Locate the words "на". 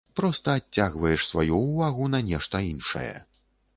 2.15-2.25